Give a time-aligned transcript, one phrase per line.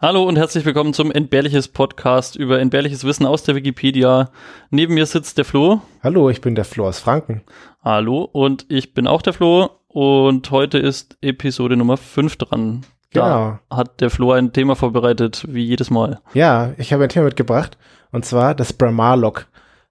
[0.00, 4.30] Hallo und herzlich willkommen zum Entbehrliches Podcast über entbehrliches Wissen aus der Wikipedia.
[4.70, 5.80] Neben mir sitzt der Flo.
[6.04, 7.42] Hallo, ich bin der Flo aus Franken.
[7.82, 12.82] Hallo und ich bin auch der Flo und heute ist Episode Nummer 5 dran.
[13.12, 13.76] Da Genau.
[13.76, 16.20] hat der Flo ein Thema vorbereitet, wie jedes Mal.
[16.32, 17.76] Ja, ich habe ein Thema mitgebracht
[18.12, 19.46] und zwar das Brahmar-Lok.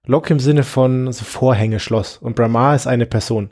[0.06, 3.50] Lok im Sinne von so Vorhängeschloss und Brahmar ist eine Person.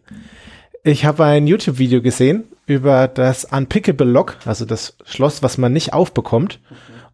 [0.87, 5.93] Ich habe ein YouTube-Video gesehen über das Unpickable Lock, also das Schloss, was man nicht
[5.93, 6.61] aufbekommt.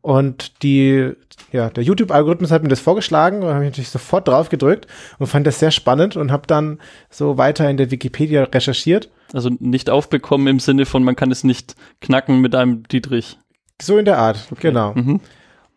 [0.02, 1.12] Und die,
[1.52, 4.88] ja, der YouTube-Algorithmus hat mir das vorgeschlagen und habe ich natürlich sofort drauf gedrückt
[5.19, 9.09] und fand das sehr spannend und habe dann so weiter in der Wikipedia recherchiert.
[9.32, 13.38] Also nicht aufbekommen im Sinne von, man kann es nicht knacken mit einem Dietrich.
[13.80, 14.93] So in der Art, genau.
[14.93, 15.20] Mhm.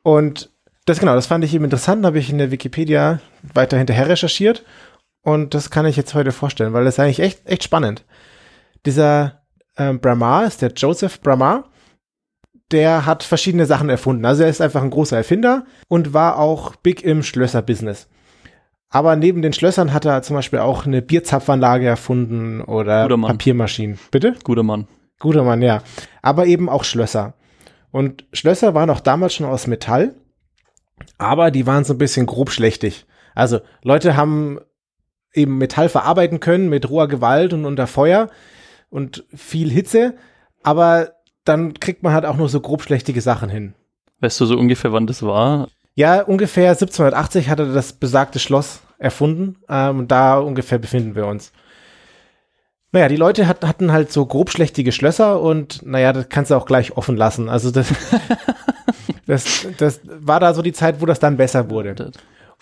[0.04, 0.50] Und
[0.84, 3.22] das genau, das fand ich eben interessant, habe ich in der Wikipedia
[3.54, 4.66] weiter hinterher recherchiert
[5.26, 8.06] und das kann ich jetzt heute vorstellen, weil das ist eigentlich echt, echt spannend.
[8.86, 9.42] Dieser
[9.76, 11.66] ähm, Bramar ist der Joseph Bramar,
[12.72, 14.24] der hat verschiedene Sachen erfunden.
[14.24, 18.08] Also er ist einfach ein großer Erfinder und war auch big im Schlösser-Business.
[18.90, 23.08] Aber neben den Schlössern hat er zum Beispiel auch eine Bierzapfanlage erfunden oder.
[23.08, 23.98] Papiermaschinen.
[24.12, 24.36] Bitte?
[24.44, 24.88] Guter Mann.
[25.20, 25.82] Guter Mann, ja.
[26.21, 27.34] Aber eben auch Schlösser.
[27.90, 30.14] Und Schlösser waren auch damals schon aus Metall,
[31.18, 33.08] aber die waren so ein bisschen grobschlächtig.
[33.34, 34.60] Also Leute haben
[35.36, 38.30] eben Metall verarbeiten können mit roher Gewalt und unter Feuer
[38.90, 40.16] und viel Hitze,
[40.64, 41.12] aber
[41.44, 43.74] dann kriegt man halt auch nur so grobschlächtige Sachen hin.
[44.20, 45.68] Weißt du so ungefähr, wann das war?
[45.94, 49.58] Ja, ungefähr 1780 hat er das besagte Schloss erfunden.
[49.70, 51.52] Ähm, und da ungefähr befinden wir uns.
[52.92, 56.66] Naja, die Leute hat, hatten halt so grobschlächtige Schlösser und naja, das kannst du auch
[56.66, 57.49] gleich offen lassen.
[57.49, 57.88] Also das,
[59.27, 62.12] das, das war da so die Zeit, wo das dann besser wurde.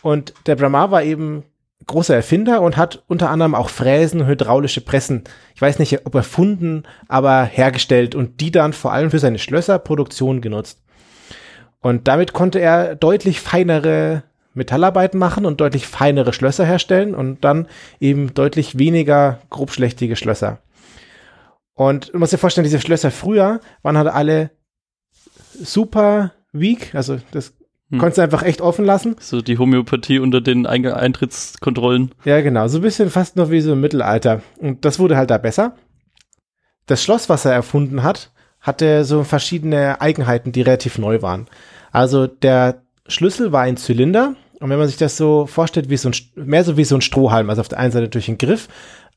[0.02, 1.44] Und der Bramar war eben
[1.88, 5.24] großer Erfinder und hat unter anderem auch Fräsen, hydraulische Pressen,
[5.56, 10.42] ich weiß nicht, ob erfunden, aber hergestellt und die dann vor allem für seine Schlösserproduktion
[10.42, 10.82] genutzt.
[11.80, 17.68] Und damit konnte er deutlich feinere Metallarbeiten machen und deutlich feinere Schlösser herstellen und dann
[18.00, 20.60] eben deutlich weniger grobschlächtige Schlösser.
[21.74, 24.52] Und du musst dir vorstellen, diese Schlösser früher waren halt alle
[25.54, 27.54] super weak, also das
[27.94, 28.00] Hm.
[28.00, 29.16] konntest du einfach echt offen lassen.
[29.20, 32.12] So die Homöopathie unter den Eintrittskontrollen.
[32.26, 32.68] Ja, genau.
[32.68, 34.42] So ein bisschen fast noch wie so im Mittelalter.
[34.58, 35.76] Und das wurde halt da besser.
[36.88, 41.48] Das Schloss, was er erfunden hat, hatte so verschiedene Eigenheiten, die relativ neu waren.
[41.92, 44.36] Also der Schlüssel war ein Zylinder.
[44.60, 47.02] Und wenn man sich das so vorstellt, wie so ein, mehr so wie so ein
[47.02, 48.70] Strohhalm, also auf der einen Seite durch einen Griff,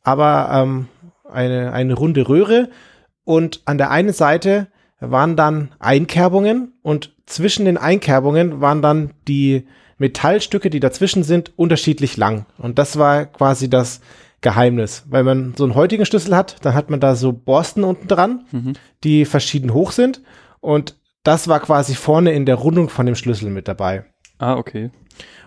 [0.03, 0.89] aber ähm,
[1.25, 2.69] eine, eine runde Röhre.
[3.25, 4.69] Und an der einen Seite
[5.01, 9.67] waren dann Einkerbungen und zwischen den Einkerbungen waren dann die
[9.99, 12.47] Metallstücke, die dazwischen sind, unterschiedlich lang.
[12.59, 14.01] Und das war quasi das
[14.43, 15.05] Geheimnis.
[15.09, 18.45] Weil man so einen heutigen Schlüssel hat, dann hat man da so Borsten unten dran,
[18.53, 18.75] Mhm.
[19.05, 20.23] die verschieden hoch sind.
[20.61, 24.05] Und das war quasi vorne in der Rundung von dem Schlüssel mit dabei.
[24.39, 24.91] Ah, okay.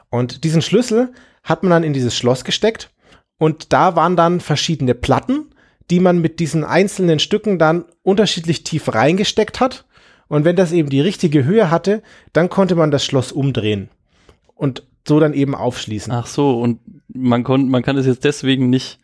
[0.10, 1.14] Und diesen Schlüssel
[1.44, 2.90] hat man dann in dieses Schloss gesteckt
[3.38, 5.54] und da waren dann verschiedene Platten,
[5.90, 9.86] die man mit diesen einzelnen Stücken dann unterschiedlich tief reingesteckt hat.
[10.30, 12.02] Und wenn das eben die richtige Höhe hatte,
[12.32, 13.90] dann konnte man das Schloss umdrehen
[14.56, 16.14] und so dann eben aufschließen.
[16.14, 19.00] Ach so, und man, kon man kann es jetzt deswegen nicht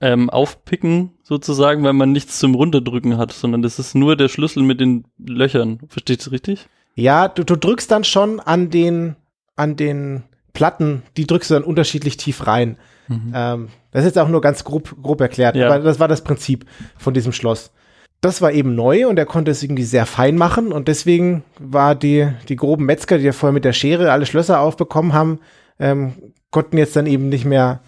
[0.00, 4.62] ähm, aufpicken, sozusagen, weil man nichts zum Runterdrücken hat, sondern das ist nur der Schlüssel
[4.62, 5.80] mit den Löchern.
[5.88, 6.68] Verstehst du richtig?
[6.94, 9.16] Ja, du, du drückst dann schon an den,
[9.56, 10.22] an den
[10.52, 12.76] Platten, die drückst du dann unterschiedlich tief rein.
[13.10, 15.66] Ähm, das ist jetzt auch nur ganz grob, grob erklärt, Ja.
[15.68, 16.66] aber das war das Prinzip
[16.98, 17.72] von diesem Schloss.
[18.20, 21.94] Das war eben neu und er konnte es irgendwie sehr fein machen und deswegen war
[21.94, 25.38] die, die groben Metzger, die ja vorher mit der Schere alle Schlösser aufbekommen haben,
[25.78, 26.14] ähm,
[26.50, 27.80] konnten jetzt dann eben nicht mehr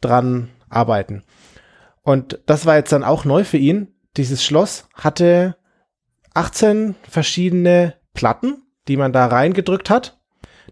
[0.00, 1.22] dran arbeiten.
[2.02, 3.88] Und das war jetzt dann auch neu für ihn.
[4.16, 5.56] Dieses Schloss hatte
[6.34, 10.18] 18 verschiedene Platten, die man da reingedrückt hat.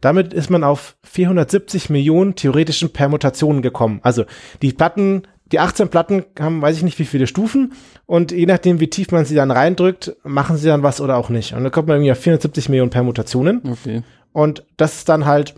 [0.01, 4.01] Damit ist man auf 470 Millionen theoretischen Permutationen gekommen.
[4.03, 4.25] Also
[4.63, 7.73] die Platten, die 18 Platten haben, weiß ich nicht, wie viele Stufen
[8.07, 11.29] und je nachdem, wie tief man sie dann reindrückt, machen sie dann was oder auch
[11.29, 11.55] nicht.
[11.55, 13.63] Und dann kommt man irgendwie auf 470 Millionen Permutationen.
[13.71, 14.03] Okay.
[14.33, 15.55] Und das ist dann halt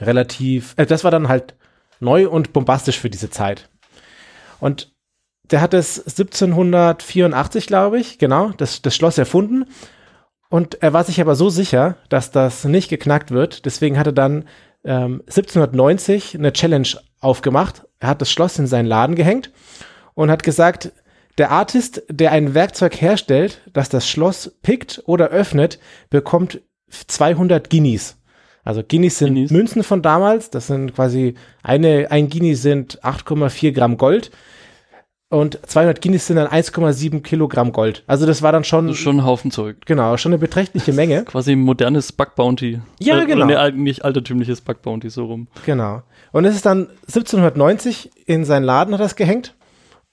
[0.00, 1.54] relativ, äh, das war dann halt
[2.00, 3.68] neu und bombastisch für diese Zeit.
[4.58, 4.92] Und
[5.50, 9.66] der hat es 1784, glaube ich, genau, das, das Schloss erfunden.
[10.48, 13.66] Und er war sich aber so sicher, dass das nicht geknackt wird.
[13.66, 14.44] Deswegen hat er dann
[14.84, 16.88] ähm, 1790 eine Challenge
[17.20, 17.83] aufgemacht.
[18.04, 19.50] Er hat das Schloss in seinen Laden gehängt
[20.12, 20.92] und hat gesagt,
[21.38, 25.78] der Artist, der ein Werkzeug herstellt, das das Schloss pickt oder öffnet,
[26.10, 26.60] bekommt
[26.90, 28.18] 200 Guineas.
[28.62, 29.50] Also Guineas sind Guineas.
[29.52, 30.50] Münzen von damals.
[30.50, 34.30] Das sind quasi eine, ein Guinea sind 8,4 Gramm Gold.
[35.34, 38.04] Und 200 Guinness sind dann 1,7 Kilogramm Gold.
[38.06, 39.78] Also das war dann schon, Das ist schon ein Haufen Zeug.
[39.86, 41.24] genau, schon eine beträchtliche Menge.
[41.24, 42.80] Quasi ein modernes Bug Bounty.
[43.00, 43.46] Ja, Äh, genau.
[43.54, 45.48] Al- nicht altertümliches Bug Bounty, so rum.
[45.66, 46.02] Genau.
[46.32, 49.54] Und es ist dann 1790 in seinen Laden hat das gehängt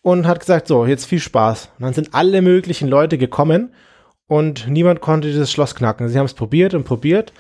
[0.02, 1.70] und hat gesagt, so, jetzt viel Spaß.
[1.78, 3.74] Und dann sind alle möglichen Leute gekommen
[4.28, 6.10] und niemand konnte dieses Schloss knacken.
[6.10, 7.34] Sie haben es probiert und probiert,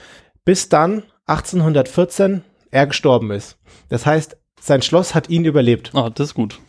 [0.45, 3.57] bis dann 1814 er gestorben ist.
[3.89, 5.91] Das heißt, sein Schloss hat ihn überlebt.
[5.93, 6.59] Ah, das ist gut.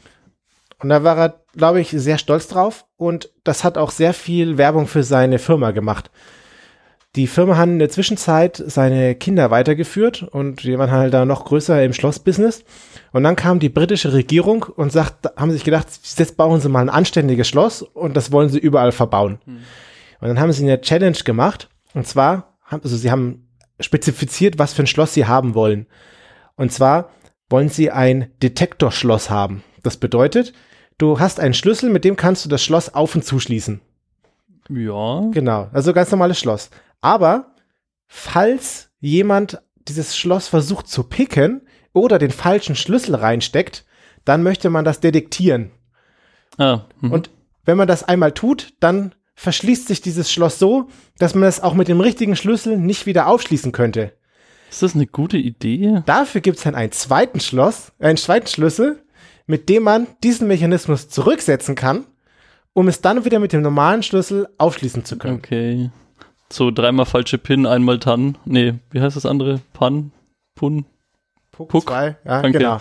[0.83, 4.59] Und da war er, glaube ich, sehr stolz drauf und das hat auch sehr viel
[4.59, 6.11] Werbung für seine Firma gemacht.
[7.15, 11.45] Die Firma hat in der Zwischenzeit seine Kinder weitergeführt und die waren halt da noch
[11.45, 12.65] größer im Schlossbusiness.
[13.13, 16.81] Und dann kam die britische Regierung und sagt, haben sich gedacht, jetzt bauen sie mal
[16.81, 19.39] ein anständiges Schloss und das wollen sie überall verbauen.
[20.21, 23.47] Und dann haben sie eine Challenge gemacht und zwar, haben, also sie haben
[23.79, 25.87] spezifiziert, was für ein Schloss sie haben wollen.
[26.57, 27.11] Und zwar
[27.51, 29.63] wollen sie ein Detektorschloss haben.
[29.83, 30.55] Das bedeutet,
[31.03, 33.81] du hast einen Schlüssel, mit dem kannst du das Schloss auf und zuschließen.
[34.69, 35.29] Ja.
[35.33, 36.71] Genau, also ganz normales Schloss.
[37.01, 37.55] Aber
[38.07, 41.63] falls jemand dieses Schloss versucht zu picken
[41.93, 43.85] oder den falschen Schlüssel reinsteckt,
[44.25, 45.73] dann möchte man das detektieren.
[46.57, 47.11] Ah, mhm.
[47.11, 47.31] Und
[47.65, 50.89] wenn man das einmal tut, dann verschließt sich dieses Schloss so,
[51.19, 54.13] dass man es auch mit dem richtigen Schlüssel nicht wieder aufschließen könnte.
[54.71, 56.03] ist das eine gute Idee?
[56.07, 59.03] Dafür gibt es dann einen zweiten Schloss, einen zweiten Schlüssel,
[59.47, 62.05] mit dem man diesen Mechanismus zurücksetzen kann,
[62.73, 65.37] um es dann wieder mit dem normalen Schlüssel aufschließen zu können.
[65.39, 65.91] Okay.
[66.51, 68.37] So dreimal falsche Pin, einmal Tan.
[68.45, 69.61] Nee, wie heißt das andere?
[69.73, 70.13] Pan?
[70.55, 70.85] Pun?
[71.51, 71.85] Puck, Puck.
[71.85, 72.59] zwei, ja, Danke.
[72.59, 72.79] genau.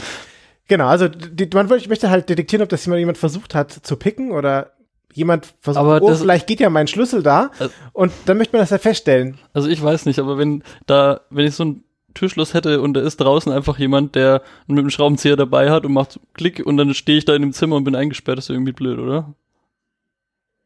[0.67, 4.31] Genau, also die, man möchte halt detektieren, ob das jemand, jemand versucht hat zu picken
[4.31, 4.71] oder
[5.13, 7.67] jemand versucht, Aber oh, vielleicht geht ja mein Schlüssel da Äh.
[7.91, 9.37] und dann möchte man das ja feststellen.
[9.53, 13.01] Also ich weiß nicht, aber wenn da, wenn ich so ein Türschloss hätte und da
[13.01, 16.93] ist draußen einfach jemand, der mit dem Schraubenzieher dabei hat und macht Klick und dann
[16.93, 19.33] stehe ich da in dem Zimmer und bin eingesperrt, das ist irgendwie blöd, oder?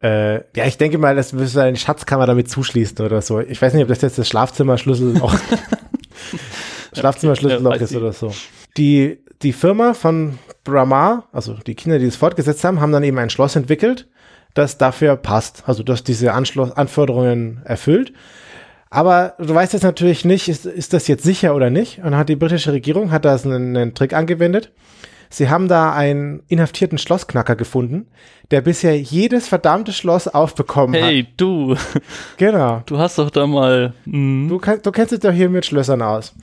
[0.02, 3.40] Äh, ja, ich denke mal, das müsste eine Schatzkammer damit zuschließen oder so.
[3.40, 5.36] Ich weiß nicht, ob das jetzt das Schlafzimmerschlüssel auch
[6.94, 8.34] Schlafzimmerschlüsselloch Ja, ist oder so.
[8.78, 13.18] Die, die Firma von Brahma, also die Kinder, die es fortgesetzt haben, haben dann eben
[13.18, 14.08] ein Schloss entwickelt,
[14.54, 18.14] das dafür passt, also das diese Anschluss Anforderungen erfüllt.
[18.90, 21.98] Aber du weißt jetzt natürlich nicht, ist, ist das jetzt sicher oder nicht?
[21.98, 24.72] Und dann hat die britische Regierung hat da einen, einen Trick angewendet.
[25.30, 28.08] Sie haben da einen inhaftierten Schlossknacker gefunden,
[28.52, 32.02] der bisher jedes verdammte Schloss aufbekommen Hey, du, hat.
[32.38, 32.84] Genau.
[32.86, 33.94] du hast doch da mal.
[34.06, 36.34] Hm, Du, du kennst dich doch hier mit Schlössern aus.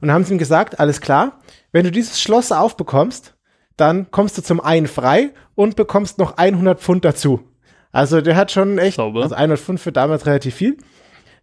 [0.00, 1.40] Und haben sie ihm gesagt, alles klar,
[1.72, 3.34] wenn du dieses Schloss aufbekommst,
[3.78, 7.40] dann kommst du zum einen frei und bekommst noch 100 Pfund dazu.
[7.90, 9.22] Also der hat schon echt, Sauber.
[9.22, 10.76] also 100 Pfund für damals relativ viel.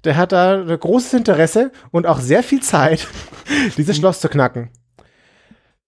[0.04, 3.08] Der hat da ein großes Interesse und auch sehr viel Zeit,
[3.78, 4.70] dieses Schloss zu knacken.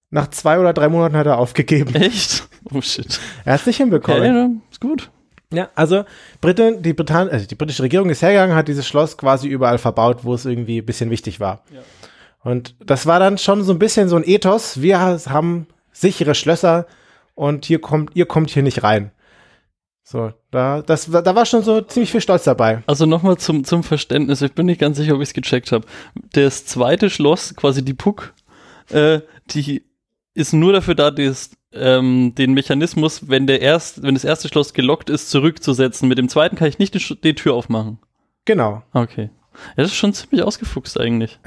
[0.09, 1.93] Nach zwei oder drei Monaten hat er aufgegeben.
[1.95, 2.47] echt?
[2.73, 3.19] Oh shit.
[3.43, 4.23] Er hat es nicht Ja, hinbekommen.
[4.35, 5.09] ja, ist gut.
[5.51, 6.03] Ja, also
[6.41, 10.23] Briten, die, Britann also die britische Regierung ist hergegangen, hat dieses Schloss quasi überall verbaut,
[10.23, 11.63] wo es irgendwie ein bisschen wichtig war.
[11.71, 11.81] Ja.
[12.43, 14.81] Und das war dann schon so ein bisschen so ein Ethos.
[14.81, 16.87] Wir haben sichere Schlösser
[17.35, 19.11] und hier kommt, ihr kommt hier nicht rein.
[20.07, 22.83] So, da, das, da war schon so ziemlich viel Stolz dabei.
[22.85, 25.87] Also nochmal zum, zum Verständnis, ich bin nicht ganz sicher, ob ich es gecheckt habe.
[26.33, 28.35] Das zweite Schloss, quasi die Puck,
[28.91, 29.83] äh, die
[30.35, 34.75] ist nur dafür da, das, ähm, den Mechanismus, wenn der erst, wenn das erste Schloss
[34.75, 36.07] gelockt ist, zurückzusetzen.
[36.07, 37.97] Mit dem zweiten kann ich nicht die, die Tür aufmachen.
[38.45, 38.83] Genau.
[38.93, 39.31] Okay.
[39.75, 41.39] Ja, das ist schon ziemlich ausgefuchst eigentlich.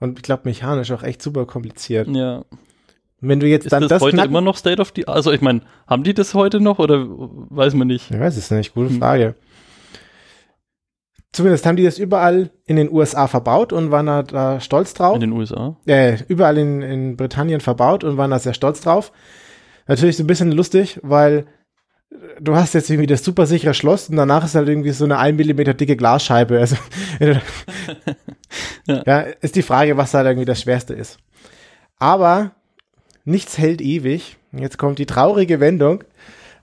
[0.00, 2.08] Und ich glaube, mechanisch auch echt super kompliziert.
[2.08, 2.42] Ja.
[3.20, 5.32] Wenn du jetzt Ist dann das, das, heute knacken, immer noch State of the Also
[5.32, 8.10] ich meine, haben die das heute noch oder weiß man nicht?
[8.10, 8.98] Ich weiß es nicht, gute Hm.
[8.98, 9.34] Frage.
[11.32, 15.14] Zumindest haben die das überall in den USA verbaut und waren da, da stolz drauf.
[15.16, 15.76] In den USA?
[15.86, 19.12] äh, überall in, in Britannien verbaut und waren da sehr stolz drauf.
[19.86, 21.46] Natürlich so ein bisschen lustig, weil
[22.40, 25.18] du hast jetzt irgendwie das super sichere Schloss und danach ist halt irgendwie so eine
[25.18, 26.58] 1 Millimeter dicke Glasscheibe.
[26.58, 26.76] Also,
[28.86, 29.02] Ja.
[29.04, 29.20] ja.
[29.40, 31.18] ist die Frage, was da irgendwie das Schwerste ist.
[31.98, 32.55] Aber
[33.26, 34.38] nichts hält ewig.
[34.52, 36.02] Jetzt kommt die traurige Wendung.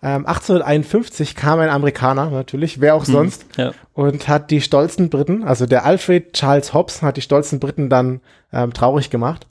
[0.01, 3.71] Ähm, 1851 kam ein Amerikaner, natürlich, wer auch sonst, Ja.
[3.93, 8.19] und hat die stolzen Briten, also der Alfred Charles Hobbs hat die stolzen Briten dann
[8.51, 9.47] ähm, traurig gemacht.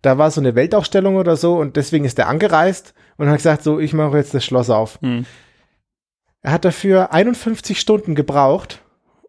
[0.00, 3.62] Da war so eine Weltausstellung oder so und deswegen ist er angereist und hat gesagt,
[3.64, 4.98] so, ich mache jetzt das Schloss auf.
[5.02, 5.26] Hm.
[6.40, 8.80] Er hat dafür 51 Stunden gebraucht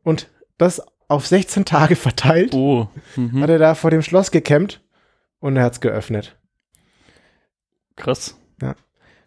[0.03, 2.87] und das auf 16 Tage verteilt, Oh.
[3.17, 3.41] Mhm.
[3.41, 4.81] hat er da vor dem Schloss gekämmt
[5.39, 6.37] und er hat es geöffnet.
[7.95, 8.35] Krass.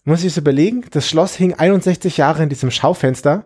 [0.08, 3.44] Muss ich es überlegen, das Schloss hing 61 Jahre in diesem Schaufenster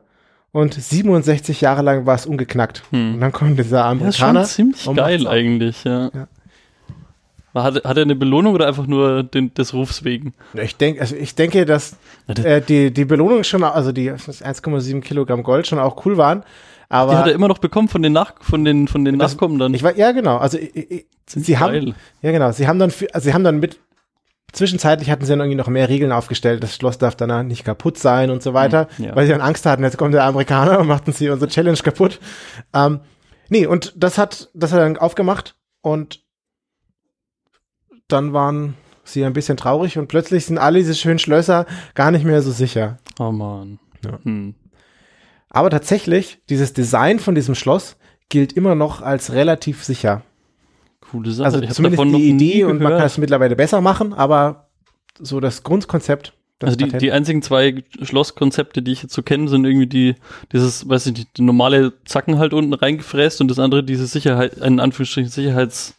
[0.52, 2.82] und 67 Jahre lang war es ungeknackt.
[2.90, 3.14] Hm.
[3.14, 4.44] Und dann kommt dieser Ja, ist schon Amerikaner.
[4.44, 6.10] ziemlich geil eigentlich, ja.
[7.54, 10.34] Hat, hat er eine Belohnung oder einfach nur den, des Rufs wegen?
[10.54, 11.96] Ich denke, also ich denke, dass
[12.28, 16.44] äh, die, die Belohnung schon, also die 1,7 Kilogramm Gold schon auch cool waren.
[16.90, 19.32] Aber Die hat er immer noch bekommen von den, Nach von den, von den Das-
[19.32, 19.72] Nachkommenden.
[19.74, 23.24] ich war, ja genau, also ich, ich, sie haben, ja genau, sie haben dann, also
[23.24, 23.80] sie haben dann mit,
[24.52, 27.98] zwischenzeitlich hatten sie dann irgendwie noch mehr Regeln aufgestellt, das Schloss darf danach nicht kaputt
[27.98, 29.16] sein und so weiter, Hm, ja.
[29.16, 32.20] weil sie dann Angst hatten, jetzt kommt der Amerikaner und machten sie unsere Challenge kaputt.
[32.74, 33.00] Ähm,
[33.48, 36.20] nee, und das hat, das hat er dann aufgemacht und
[38.08, 42.24] dann waren sie ein bisschen traurig und plötzlich sind alle diese schönen Schlösser gar nicht
[42.24, 42.98] mehr so sicher.
[43.18, 43.78] Oh man.
[44.04, 44.18] Ja.
[44.22, 44.54] Hm.
[45.48, 47.96] Aber tatsächlich, dieses Design von diesem Schloss
[48.28, 50.22] gilt immer noch als relativ sicher.
[51.10, 51.46] Coole Sache.
[51.46, 54.68] Also Ich zumindest davon die Idee und man kann es mittlerweile besser machen, aber
[55.18, 56.32] so das Grundkonzept.
[56.58, 59.86] Das Also die, Patent- die einzigen zwei Schlosskonzepte, die ich jetzt so kenne, sind irgendwie
[59.86, 60.14] die,
[60.52, 64.58] dieses, weiß ich nicht, die normale Zacken halt unten reingefräst und das andere diese Sicherheit,
[64.58, 65.94] in Anführungsstrichen Sicherheits,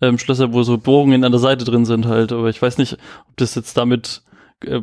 [0.00, 2.32] ähm, Schlösser, wo so Bohrungen an der Seite drin sind halt.
[2.32, 2.94] Aber ich weiß nicht,
[3.28, 4.22] ob das jetzt damit,
[4.64, 4.80] äh,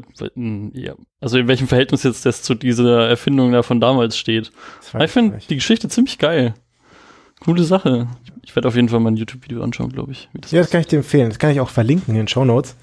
[0.74, 4.52] ja, also in welchem Verhältnis jetzt das zu dieser Erfindung da von damals steht.
[5.04, 6.54] ich finde die Geschichte ziemlich geil.
[7.42, 8.08] Coole Sache.
[8.48, 10.30] Ich, werde auf jeden Fall mal ein YouTube-Video anschauen, glaube ich.
[10.34, 11.28] das Ja, das kann ich dir empfehlen.
[11.28, 12.78] Das kann ich auch verlinken in den Show Notes.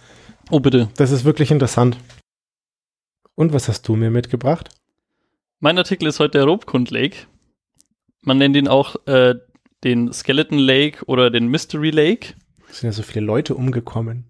[0.51, 0.91] Oh, bitte.
[0.97, 1.97] Das ist wirklich interessant.
[3.35, 4.69] Und was hast du mir mitgebracht?
[5.61, 7.17] Mein Artikel ist heute der Robkund Lake.
[8.21, 9.37] Man nennt ihn auch äh,
[9.85, 12.35] den Skeleton Lake oder den Mystery Lake.
[12.69, 14.27] Es sind ja so viele Leute umgekommen.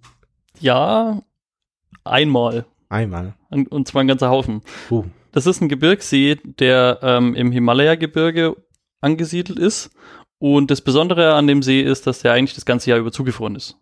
[0.60, 1.20] Ja,
[2.04, 2.64] einmal.
[2.88, 3.34] Einmal.
[3.50, 4.62] Und und zwar ein ganzer Haufen.
[4.88, 5.04] Uh.
[5.32, 8.54] Das ist ein Gebirgssee, der ähm, im Himalaya-Gebirge
[9.00, 9.90] angesiedelt ist.
[10.38, 13.56] Und das Besondere an dem See ist, dass der eigentlich das ganze Jahr über zugefroren
[13.56, 13.76] ist.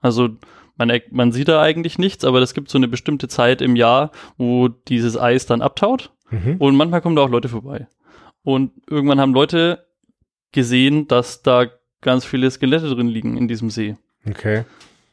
[0.00, 0.30] Also
[0.76, 4.12] man, man sieht da eigentlich nichts, aber es gibt so eine bestimmte Zeit im Jahr,
[4.36, 6.12] wo dieses Eis dann abtaut.
[6.30, 6.56] Mhm.
[6.58, 7.88] Und manchmal kommen da auch Leute vorbei.
[8.42, 9.86] Und irgendwann haben Leute
[10.52, 11.66] gesehen, dass da
[12.00, 13.96] ganz viele Skelette drin liegen in diesem See.
[14.26, 14.64] Okay.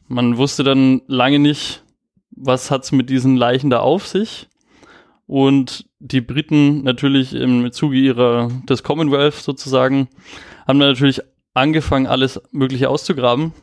[0.07, 1.83] Man wusste dann lange nicht,
[2.31, 4.47] was hat's mit diesen Leichen da auf sich.
[5.27, 10.07] Und die Briten natürlich im Zuge ihrer des Commonwealth sozusagen
[10.67, 11.21] haben natürlich
[11.53, 13.53] angefangen, alles Mögliche auszugraben.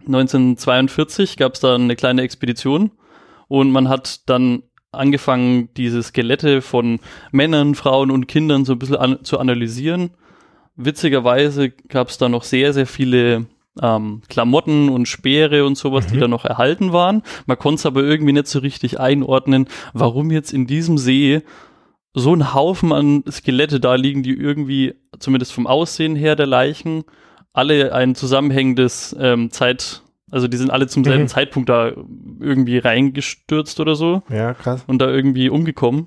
[0.00, 2.90] 1942 gab es da eine kleine Expedition
[3.46, 6.98] und man hat dann angefangen, diese Skelette von
[7.30, 10.10] Männern, Frauen und Kindern so ein bisschen an, zu analysieren.
[10.74, 13.46] Witzigerweise gab es da noch sehr, sehr viele
[13.80, 16.20] ähm, Klamotten und Speere und sowas, die Mhm.
[16.20, 17.22] da noch erhalten waren.
[17.46, 21.42] Man konnte es aber irgendwie nicht so richtig einordnen, warum jetzt in diesem See
[22.14, 27.04] so ein Haufen an Skelette da liegen, die irgendwie, zumindest vom Aussehen her der Leichen,
[27.54, 31.28] alle ein zusammenhängendes ähm, Zeit, also die sind alle zum selben Mhm.
[31.28, 31.92] Zeitpunkt da
[32.40, 34.84] irgendwie reingestürzt oder so Ja, krass.
[34.86, 36.06] und da irgendwie umgekommen.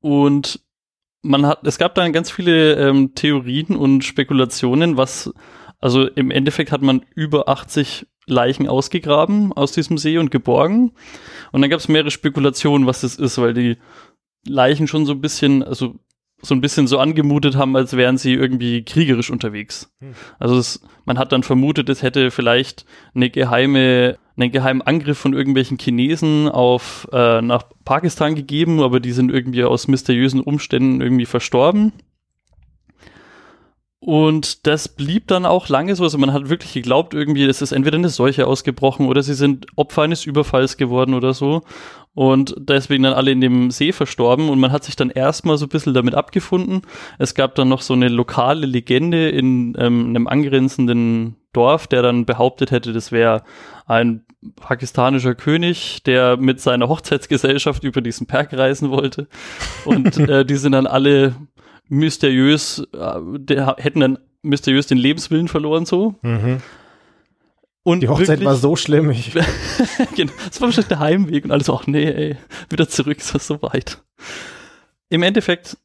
[0.00, 0.60] Und
[1.22, 5.32] man hat, es gab dann ganz viele ähm, Theorien und Spekulationen, was,
[5.82, 10.92] also im Endeffekt hat man über 80 Leichen ausgegraben aus diesem See und geborgen.
[11.50, 13.76] Und dann gab es mehrere Spekulationen, was das ist, weil die
[14.46, 15.96] Leichen schon so ein bisschen, also
[16.40, 19.92] so ein bisschen so angemutet haben, als wären sie irgendwie kriegerisch unterwegs.
[20.00, 20.14] Hm.
[20.38, 22.84] Also es, man hat dann vermutet, es hätte vielleicht
[23.14, 29.12] eine geheime, einen geheimen Angriff von irgendwelchen Chinesen auf äh, nach Pakistan gegeben, aber die
[29.12, 31.92] sind irgendwie aus mysteriösen Umständen irgendwie verstorben.
[34.04, 36.02] Und das blieb dann auch lange so.
[36.02, 39.66] Also man hat wirklich geglaubt, irgendwie, es ist entweder eine Seuche ausgebrochen oder sie sind
[39.76, 41.62] Opfer eines Überfalls geworden oder so.
[42.12, 44.48] Und deswegen dann alle in dem See verstorben.
[44.48, 46.82] Und man hat sich dann erstmal so ein bisschen damit abgefunden.
[47.20, 52.24] Es gab dann noch so eine lokale Legende in ähm, einem angrenzenden Dorf, der dann
[52.24, 53.44] behauptet hätte, das wäre
[53.86, 54.24] ein
[54.56, 59.28] pakistanischer König, der mit seiner Hochzeitsgesellschaft über diesen Berg reisen wollte.
[59.84, 61.36] Und äh, die sind dann alle
[61.92, 66.14] mysteriös, äh, der, hätten dann mysteriös den Lebenswillen verloren so.
[66.22, 66.62] Mhm.
[67.84, 69.10] Und Die Hochzeit wirklich, war so schlimm.
[69.10, 69.32] Ich,
[70.14, 72.36] genau, das war wahrscheinlich der Heimweg und alles, ach nee, ey,
[72.70, 74.02] wieder zurück, ist das so weit.
[75.10, 75.76] Im Endeffekt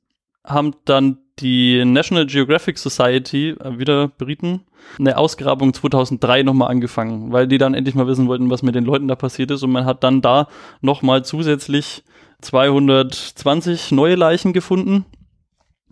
[0.46, 4.62] haben dann die National Geographic Society, äh, wieder Briten,
[4.98, 8.86] eine Ausgrabung 2003 nochmal angefangen, weil die dann endlich mal wissen wollten, was mit den
[8.86, 10.48] Leuten da passiert ist und man hat dann da
[10.80, 12.04] nochmal zusätzlich
[12.42, 15.06] 220 neue Leichen gefunden.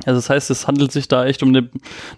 [0.04, 1.70] Also das heißt, es handelt sich da echt um eine,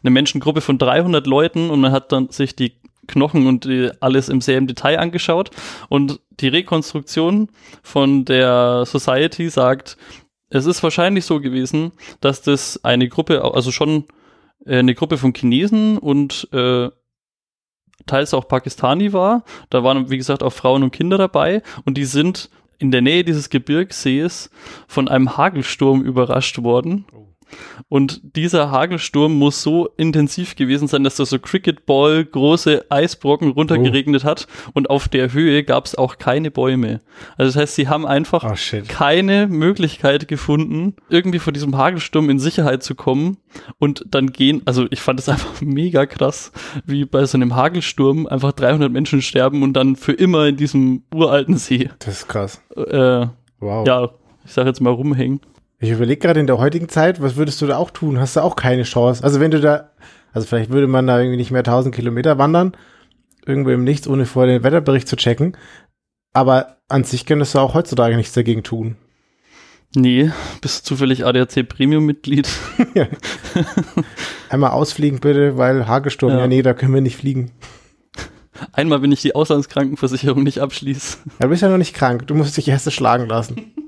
[0.01, 2.74] eine Menschengruppe von 300 Leuten und man hat dann sich die
[3.07, 5.51] Knochen und die, alles im selben Detail angeschaut
[5.89, 7.50] und die Rekonstruktion
[7.84, 9.98] von der Society sagt,
[10.50, 11.91] es ist wahrscheinlich so gewesen,
[12.22, 14.05] dass das eine Gruppe, also schon
[14.65, 16.89] äh, eine Gruppe von Chinesen und äh,
[18.05, 19.43] teils auch Pakistani war.
[19.69, 23.24] Da waren, wie gesagt, auch Frauen und Kinder dabei und die sind in der Nähe
[23.24, 24.50] dieses Gebirgssees
[24.88, 27.05] von einem Hagelsturm überrascht worden.
[27.12, 27.27] Oh.
[27.89, 34.23] Und dieser Hagelsturm muss so intensiv gewesen sein, dass da so Cricketball große Eisbrocken runtergeregnet
[34.25, 34.27] Oh.
[34.27, 36.99] hat und auf der Höhe gab es auch keine Bäume.
[37.37, 38.55] Also das heißt, sie haben einfach Oh
[38.87, 43.37] keine Möglichkeit gefunden, irgendwie vor diesem Hagelsturm in Sicherheit zu kommen
[43.79, 46.51] und dann gehen, also ich fand es einfach mega krass,
[46.85, 51.03] wie bei so einem Hagelsturm einfach 300 Menschen sterben und dann für immer in diesem
[51.13, 52.61] uralten See, Das ist krass.
[52.75, 53.27] äh,
[53.59, 53.87] Wow.
[53.87, 54.09] ja,
[54.45, 55.41] ich sag jetzt mal rumhängen.
[55.79, 58.19] Ich überlege gerade in der heutigen Zeit, was würdest du da auch tun?
[58.19, 59.24] Hast du auch keine Chance?
[59.24, 59.91] Also wenn du da,
[60.34, 62.75] also vielleicht würde man da irgendwie nicht mehr 1000 Kilometer wandern,
[63.46, 65.55] irgendwo im Nichts, ohne vorher den Wetterbericht zu checken.
[66.34, 68.96] Aber an sich könntest du auch heutzutage nichts dagegen tun.
[69.96, 70.31] Nee,
[70.62, 72.50] bist du zufällig ADAC Premium-Mitglied?
[74.50, 76.39] Einmal ausfliegen bitte, weil Hagelsturm, ja.
[76.39, 76.48] Ja.
[76.48, 77.51] nee, da können wir nicht fliegen.
[78.74, 81.17] Einmal, wenn ich die Auslandskrankenversicherung nicht abschließe.
[81.39, 83.74] Ja, Du bist ja noch nicht krank, du musst dich erst schlagen lassen.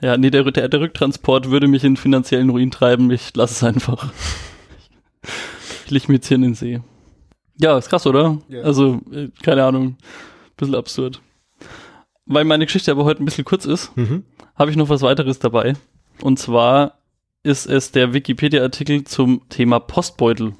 [0.00, 3.10] Ja, nee, der, der, der Rücktransport würde mich in finanziellen Ruin treiben.
[3.10, 4.12] Ich lasse es einfach.
[5.84, 6.80] Ich leg mir jetzt hier in den See.
[7.58, 8.38] Ja, ist krass, oder?
[8.48, 8.62] Ja.
[8.62, 9.96] Also, äh, keine Ahnung.
[10.56, 11.20] Bisschen absurd.
[12.26, 14.24] Weil meine Geschichte aber heute ein bisschen kurz ist, Mhm.
[14.54, 15.74] habe ich noch was weiteres dabei.
[16.20, 16.98] Und zwar
[17.42, 20.52] ist es der Wikipedia-Artikel zum Thema Postbeutel.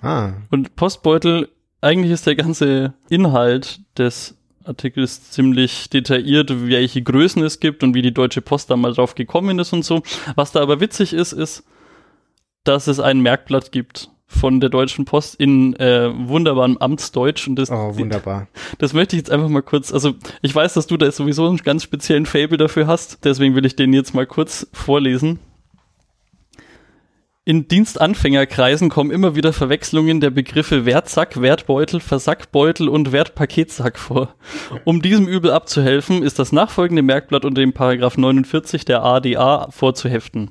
[0.00, 1.48] Ah, Und Postbeutel,
[1.80, 4.35] eigentlich ist der ganze Inhalt des
[4.66, 9.14] Artikels ziemlich detailliert, welche Größen es gibt und wie die Deutsche Post da mal drauf
[9.14, 10.02] gekommen ist und so.
[10.34, 11.64] Was da aber witzig ist, ist,
[12.64, 17.70] dass es ein Merkblatt gibt von der Deutschen Post in äh, wunderbarem Amtsdeutsch und das,
[17.70, 18.48] oh, wunderbar.
[18.78, 21.58] das möchte ich jetzt einfach mal kurz, also ich weiß, dass du da sowieso einen
[21.58, 25.38] ganz speziellen Fable dafür hast, deswegen will ich den jetzt mal kurz vorlesen.
[27.48, 34.34] In Dienstanfängerkreisen kommen immer wieder Verwechslungen der Begriffe Wertsack, Wertbeutel, Versackbeutel und Wertpaketsack vor.
[34.82, 40.50] Um diesem Übel abzuhelfen, ist das nachfolgende Merkblatt unter dem Paragraph 49 der ADA vorzuheften.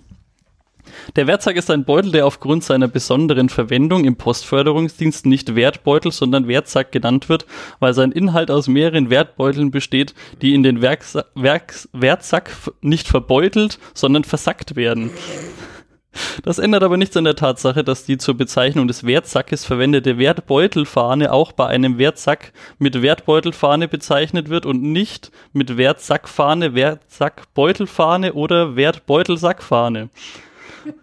[1.17, 6.47] Der Wertsack ist ein Beutel, der aufgrund seiner besonderen Verwendung im Postförderungsdienst nicht Wertbeutel, sondern
[6.47, 7.45] Wertsack genannt wird,
[7.81, 13.79] weil sein Inhalt aus mehreren Wertbeuteln besteht, die in den Werksa Werks Wertsack nicht verbeutelt,
[13.93, 15.11] sondern versackt werden.
[16.43, 21.31] Das ändert aber nichts an der Tatsache, dass die zur Bezeichnung des Wertsackes verwendete Wertbeutelfahne
[21.31, 30.09] auch bei einem Wertsack mit Wertbeutelfahne bezeichnet wird und nicht mit Wertsackfahne, Wertsackbeutelfahne oder Wertbeutelsackfahne.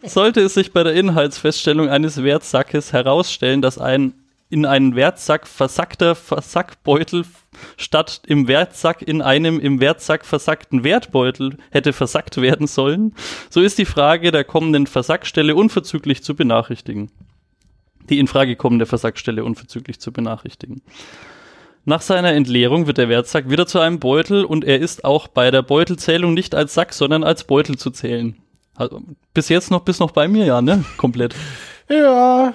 [0.02, 4.14] Sollte es sich bei der Inhaltsfeststellung eines Wertsackes herausstellen, dass ein
[4.52, 7.24] in einen Wertsack versackter Versackbeutel
[7.78, 13.14] statt im Wertsack in einem im Wertsack versackten Wertbeutel hätte versackt werden sollen,
[13.48, 17.10] so ist die Frage der kommenden Versackstelle unverzüglich zu benachrichtigen.
[18.10, 20.82] Die in Frage kommende Versackstelle unverzüglich zu benachrichtigen.
[21.86, 25.50] Nach seiner Entleerung wird der Wertsack wieder zu einem Beutel und er ist auch bei
[25.50, 28.36] der Beutelzählung nicht als Sack, sondern als Beutel zu zählen.
[28.76, 30.84] Also, bis jetzt noch, bis noch bei mir, ja, ne?
[30.98, 31.34] Komplett.
[31.88, 32.52] Ja.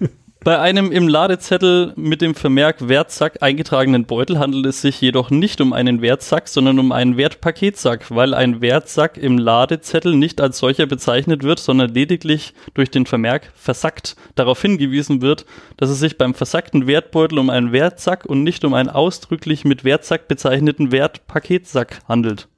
[0.44, 5.58] Bei einem im Ladezettel mit dem Vermerk Wertsack eingetragenen Beutel handelt es sich jedoch nicht
[5.62, 10.84] um einen Wertsack, sondern um einen Wertpaketsack, weil ein Wertsack im Ladezettel nicht als solcher
[10.84, 15.46] bezeichnet wird, sondern lediglich durch den Vermerk versackt darauf hingewiesen wird,
[15.78, 19.82] dass es sich beim versackten Wertbeutel um einen Wertsack und nicht um einen ausdrücklich mit
[19.82, 22.48] Wertsack bezeichneten Wertpaketsack handelt.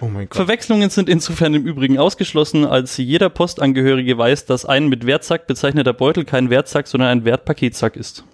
[0.00, 0.36] Oh mein Gott.
[0.36, 5.92] Verwechslungen sind insofern im Übrigen ausgeschlossen, als jeder Postangehörige weiß, dass ein mit Wertsack bezeichneter
[5.92, 8.24] Beutel kein Wertsack, sondern ein Wertpaketsack ist.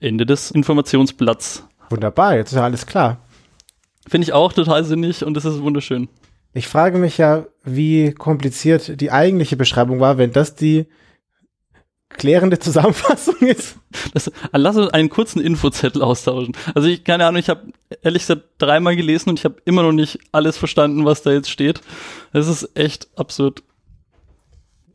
[0.00, 1.66] Ende des Informationsblatts.
[1.90, 3.18] Wunderbar, jetzt ist ja alles klar.
[4.08, 6.08] Finde ich auch total sinnig und das ist wunderschön.
[6.52, 10.86] Ich frage mich ja, wie kompliziert die eigentliche Beschreibung war, wenn das die
[12.08, 13.76] klärende Zusammenfassung ist.
[14.14, 16.56] Das, lass uns einen kurzen Infozettel austauschen.
[16.74, 19.92] Also ich, keine Ahnung, ich habe ehrlich gesagt dreimal gelesen und ich habe immer noch
[19.92, 21.80] nicht alles verstanden, was da jetzt steht.
[22.32, 23.62] Das ist echt absurd.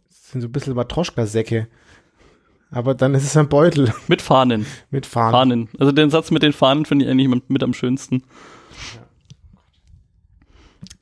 [0.09, 1.67] Das sind so ein bisschen Matroschka-Säcke.
[2.71, 4.65] Aber dann ist es ein Beutel Mit Fahnen.
[4.89, 5.31] mit Fahnen.
[5.31, 5.69] Fahnen.
[5.77, 8.23] Also den Satz mit den Fahnen finde ich eigentlich mit, am schönsten.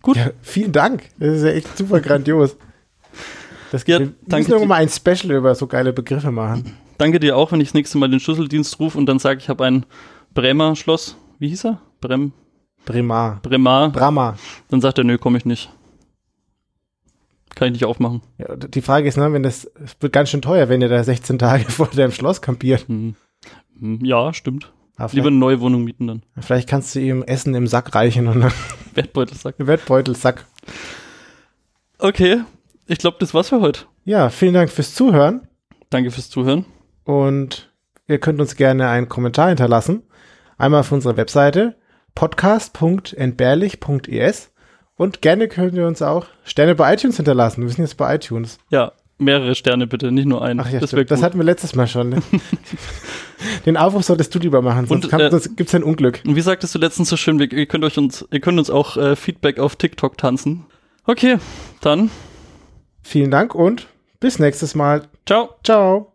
[0.02, 0.17] Gut.
[0.17, 1.10] Ja, vielen Dank.
[1.19, 2.58] Das ist ja echt super grandios.
[3.71, 6.75] Das, Ja, wir danke müssen irgendwann mal ein Special über so geile Begriffe machen.
[6.97, 9.49] Danke dir auch, wenn ich das nächste Mal den Schlüsseldienst rufe und dann sage, ich
[9.49, 9.86] habe ein
[10.34, 11.15] Bremer Schloss.
[11.38, 11.82] Wie hieß er?
[12.01, 12.34] Brem,
[12.86, 13.39] Bremar.
[13.41, 13.89] Bremar.
[13.91, 14.38] Brahma.
[14.69, 15.69] Dann sagt er, nö, komme ich nicht.
[17.55, 18.21] Kann ich nicht aufmachen.
[18.38, 21.03] Ja, die Frage ist, ne, wenn das, es wird ganz schön teuer, wenn ihr da
[21.03, 22.88] 16 Tage vor deinem Schloss kampiert.
[22.88, 23.15] Hm.
[24.01, 24.71] Ja, stimmt.
[24.97, 26.23] Aber Lieber eine neue Wohnung mieten dann.
[26.39, 28.51] vielleicht kannst du ihm Essen im Sack reichen und dann
[28.95, 29.55] Wertbeutelsack.
[29.58, 30.45] Wertbeutelsack.
[31.99, 32.41] Okay,
[32.89, 33.82] ich glaube, das war's für heute.
[34.04, 35.47] Ja, vielen Dank fürs Zuhören
[35.89, 36.65] Danke fürs Zuhören.
[37.04, 37.71] und
[38.08, 40.04] ihr könnt uns gerne einen Kommentar hinterlassen.
[40.58, 41.75] Einmal auf unserer Webseite
[42.15, 44.52] podcast.entbehrlich.es
[44.97, 47.62] Und gerne könnt ihr uns auch Sterne bei iTunes hinterlassen.
[47.62, 48.58] Wir sind jetzt bei iTunes.
[48.69, 50.60] Ja, mehrere Sterne bitte, nicht nur einen.
[50.60, 52.10] Ach ja, das das, hatten wir letztes Mal schon.
[52.10, 52.21] Ne?
[53.65, 56.21] Den Aufruf solltest du lieber machen, sonst, Und, kann, äh, sonst gibt's ein Unglück.
[56.25, 58.69] Und wie sagtest du letztens so schön, wir, ihr könnt euch uns, ihr könnt uns
[58.69, 60.65] auch äh, Feedback auf TikTok tanzen.
[61.06, 61.38] Okay,
[61.82, 62.12] dann
[63.10, 63.88] Vielen Dank und
[64.19, 65.08] bis nächstes Mal.
[65.26, 65.56] ciao.
[65.63, 66.13] Ciao.